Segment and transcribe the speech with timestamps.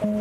[0.00, 0.16] Politický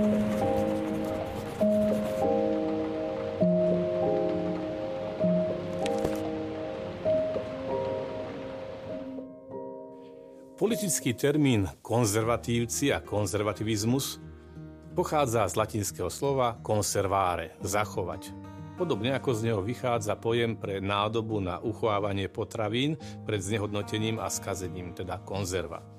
[11.15, 14.19] termín konzervatívci a konzervativizmus
[14.91, 18.35] pochádza z latinského slova conservare, zachovať.
[18.75, 24.91] Podobne ako z neho vychádza pojem pre nádobu na uchovávanie potravín pred znehodnotením a skazením,
[24.91, 25.98] teda konzerva.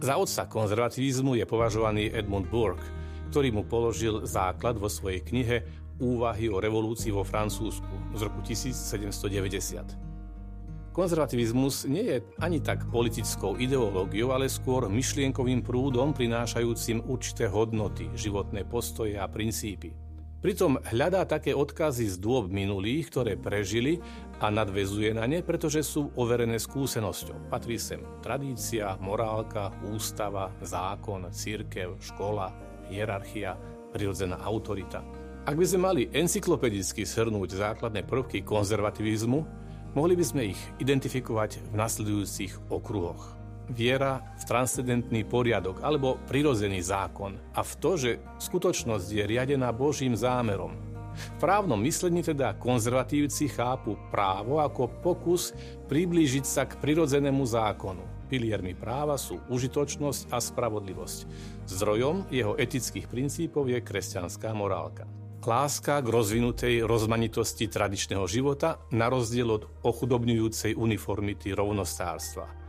[0.00, 2.80] Za otca konzervativizmu je považovaný Edmund Burke,
[3.28, 5.60] ktorý mu položil základ vo svojej knihe
[6.00, 10.96] Úvahy o revolúcii vo Francúzsku z roku 1790.
[10.96, 18.64] Konzervativizmus nie je ani tak politickou ideológiou, ale skôr myšlienkovým prúdom prinášajúcim určité hodnoty, životné
[18.64, 19.92] postoje a princípy.
[20.40, 24.00] Pritom hľadá také odkazy z dôb minulých, ktoré prežili
[24.40, 27.52] a nadvezuje na ne, pretože sú overené skúsenosťou.
[27.52, 32.56] Patrí sem tradícia, morálka, ústava, zákon, církev, škola,
[32.88, 33.60] hierarchia,
[33.92, 35.04] prirodzená autorita.
[35.44, 41.74] Ak by sme mali encyklopedicky shrnúť základné prvky konzervativizmu, Mohli by sme ich identifikovať v
[41.74, 43.39] nasledujúcich okruhoch.
[43.70, 48.10] Viera v transcendentný poriadok alebo prirozený zákon a v to, že
[48.42, 50.74] skutočnosť je riadená Božím zámerom.
[51.10, 55.54] V právnom myslení teda konzervatívci chápu právo ako pokus
[55.86, 58.02] priblížiť sa k prirodzenému zákonu.
[58.30, 61.18] Piliermi práva sú užitočnosť a spravodlivosť.
[61.66, 65.10] Zdrojom jeho etických princípov je kresťanská morálka.
[65.40, 72.59] Láska k rozvinutej rozmanitosti tradičného života na rozdiel od ochudobňujúcej uniformity rovnostárstva.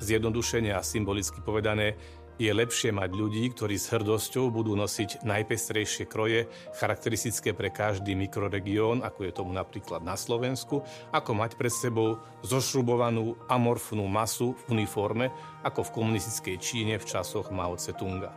[0.00, 1.96] Zjednodušene a symbolicky povedané,
[2.36, 6.44] je lepšie mať ľudí, ktorí s hrdosťou budú nosiť najpestrejšie kroje,
[6.76, 10.84] charakteristické pre každý mikroregión, ako je tomu napríklad na Slovensku,
[11.16, 15.32] ako mať pred sebou zošrubovanú amorfnú masu v uniforme,
[15.64, 18.36] ako v komunistickej Číne v časoch Mao Tse-tunga.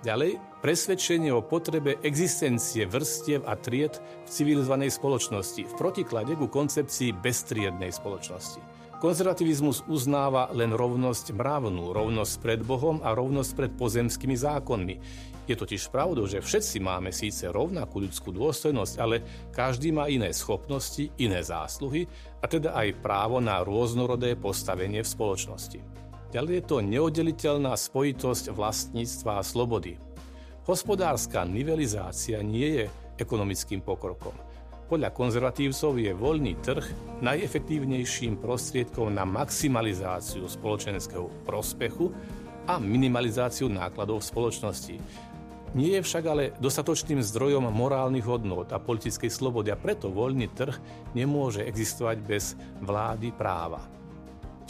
[0.00, 7.16] Ďalej, presvedčenie o potrebe existencie vrstiev a tried v civilizovanej spoločnosti v protiklade ku koncepcii
[7.20, 8.79] beztriednej spoločnosti.
[9.00, 15.00] Konzervativizmus uznáva len rovnosť mravnú, rovnosť pred Bohom a rovnosť pred pozemskými zákonmi.
[15.48, 19.24] Je totiž pravdou, že všetci máme síce rovnakú ľudskú dôstojnosť, ale
[19.56, 22.04] každý má iné schopnosti, iné zásluhy
[22.38, 25.80] a teda aj právo na rôznorodé postavenie v spoločnosti.
[26.36, 29.96] Ďalej je to neoddeliteľná spojitosť vlastníctva a slobody.
[30.68, 34.49] Hospodárska nivelizácia nie je ekonomickým pokrokom.
[34.90, 36.82] Podľa konzervatívcov je voľný trh
[37.22, 42.10] najefektívnejším prostriedkom na maximalizáciu spoločenského prospechu
[42.66, 44.98] a minimalizáciu nákladov spoločnosti.
[45.78, 50.74] Nie je však ale dostatočným zdrojom morálnych hodnôt a politickej slobody a preto voľný trh
[51.14, 53.99] nemôže existovať bez vlády práva.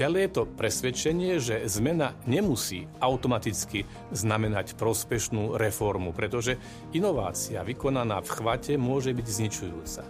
[0.01, 3.85] Ďalej je to presvedčenie, že zmena nemusí automaticky
[4.17, 6.57] znamenať prospešnú reformu, pretože
[6.97, 10.01] inovácia vykonaná v chvate môže byť zničujúca.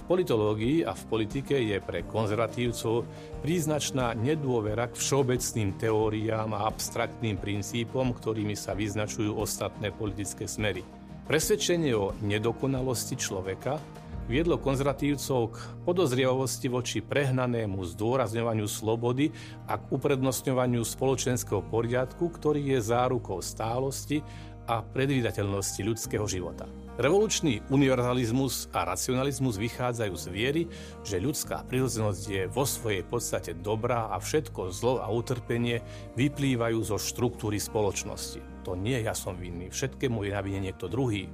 [0.00, 3.04] V politológii a v politike je pre konzervatívcov
[3.44, 10.80] príznačná nedôvera k všeobecným teóriám a abstraktným princípom, ktorými sa vyznačujú ostatné politické smery.
[11.28, 13.76] Presvedčenie o nedokonalosti človeka
[14.24, 19.28] viedlo konzervatívcov k podozrievavosti voči prehnanému zdôrazňovaniu slobody
[19.68, 24.24] a k uprednostňovaniu spoločenského poriadku, ktorý je zárukou stálosti
[24.64, 26.64] a predvídateľnosti ľudského života.
[26.94, 30.62] Revolučný univerzalizmus a racionalizmus vychádzajú z viery,
[31.02, 35.82] že ľudská prírodzenosť je vo svojej podstate dobrá a všetko zlo a utrpenie
[36.14, 38.40] vyplývajú zo štruktúry spoločnosti.
[38.62, 41.28] To nie ja som vinný, všetkému je na niekto druhý.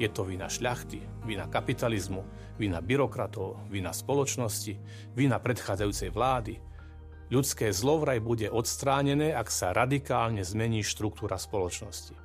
[0.00, 2.24] Je to vina šľachty, vina kapitalizmu,
[2.56, 4.80] vina byrokratov, vina spoločnosti,
[5.12, 6.56] vina predchádzajúcej vlády.
[7.28, 12.16] Ľudské zlo vraj bude odstránené, ak sa radikálne zmení štruktúra spoločnosti.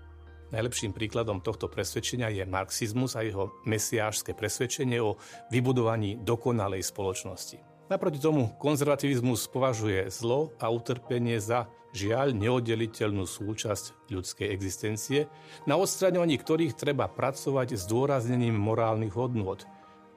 [0.55, 5.19] Najlepším príkladom tohto presvedčenia je marxizmus a jeho mesiášske presvedčenie o
[5.51, 7.59] vybudovaní dokonalej spoločnosti.
[7.91, 15.31] Naproti tomu konzervativizmus považuje zlo a utrpenie za žiaľ neoddeliteľnú súčasť ľudskej existencie,
[15.63, 19.63] na odstraňovaní ktorých treba pracovať s dôraznením morálnych hodnôt,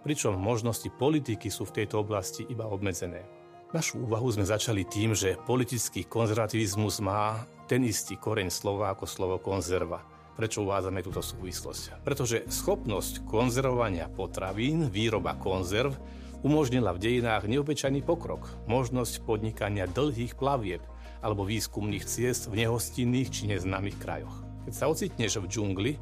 [0.03, 3.25] pričom možnosti politiky sú v tejto oblasti iba obmedzené.
[3.69, 9.37] Našu úvahu sme začali tým, že politický konzervativizmus má ten istý koreň slova ako slovo
[9.37, 10.01] konzerva.
[10.35, 12.01] Prečo uvádzame túto súvislosť?
[12.01, 15.93] Pretože schopnosť konzervovania potravín, výroba konzerv,
[16.41, 20.81] umožnila v dejinách neobyčajný pokrok, možnosť podnikania dlhých plavieb
[21.23, 24.35] alebo výskumných ciest v nehostinných či neznámych krajoch.
[24.69, 25.93] Keď sa ocitneš v džungli,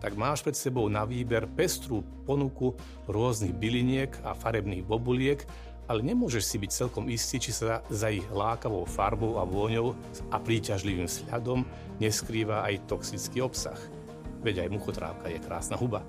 [0.00, 2.76] tak máš pred sebou na výber pestrú ponuku
[3.08, 5.40] rôznych byliniek a farebných bobuliek,
[5.86, 9.94] ale nemôžeš si byť celkom istý, či sa za ich lákavou farbou a vôňou
[10.34, 11.62] a príťažlivým sľadom
[12.02, 13.78] neskrýva aj toxický obsah.
[14.46, 16.06] veď aj muchotrávka je krásna huba.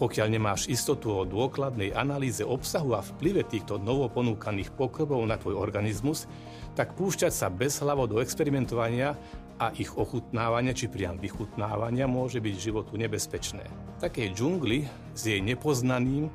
[0.00, 6.24] Pokiaľ nemáš istotu o dôkladnej analýze obsahu a vplyve týchto novoponúkaných pokrmov na tvoj organizmus,
[6.72, 9.12] tak púšťať sa bezhlavo do experimentovania
[9.60, 13.68] a ich ochutnávania či priam vychutnávania môže byť životu nebezpečné.
[14.00, 16.32] Takej džungli s jej nepoznaným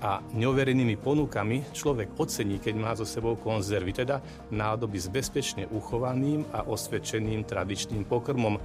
[0.00, 4.22] a neoverenými ponukami človek ocení, keď má so sebou konzervy, teda
[4.54, 8.56] nádoby s bezpečne uchovaným a osvedčeným tradičným pokrmom,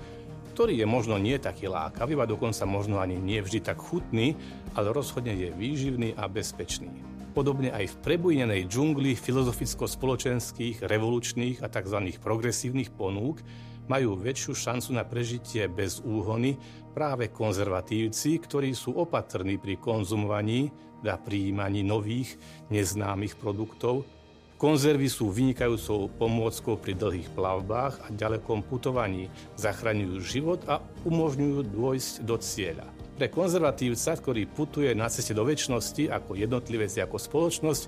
[0.56, 4.40] ktorý je možno nie taký lákavý, a dokonca možno ani nie vždy tak chutný,
[4.72, 7.04] ale rozhodne je výživný a bezpečný.
[7.36, 12.16] Podobne aj v prebujnenej džungli filozoficko-spoločenských, revolučných a tzv.
[12.24, 13.44] progresívnych ponúk
[13.92, 16.56] majú väčšiu šancu na prežitie bez úhony
[16.96, 20.72] práve konzervatívci, ktorí sú opatrní pri konzumovaní
[21.04, 22.40] a prijímaní nových,
[22.72, 24.08] neznámych produktov,
[24.56, 29.28] Konzervy sú vynikajúcou pomôckou pri dlhých plavbách a ďalekom putovaní,
[29.60, 32.88] zachraňujú život a umožňujú dôjsť do cieľa.
[33.20, 37.84] Pre konzervatívca, ktorý putuje na ceste do väčšnosti ako jednotlivec ako spoločnosť,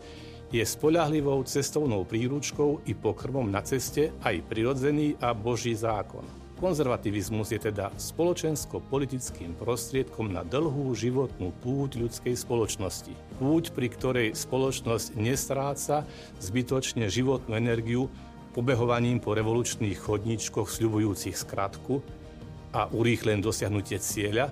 [0.52, 6.47] je spoľahlivou cestovnou príručkou i pokrmom na ceste aj prirodzený a boží zákon.
[6.58, 13.14] Konzervativizmus je teda spoločensko-politickým prostriedkom na dlhú životnú púť ľudskej spoločnosti.
[13.38, 16.02] Púť, pri ktorej spoločnosť nestráca
[16.42, 18.10] zbytočne životnú energiu
[18.58, 22.02] pobehovaním po revolučných chodníčkoch sľubujúcich skratku
[22.74, 24.50] a urýchlen dosiahnutie cieľa,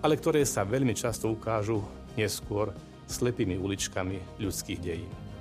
[0.00, 1.84] ale ktoré sa veľmi často ukážu
[2.16, 2.72] neskôr
[3.04, 5.31] slepými uličkami ľudských dejín.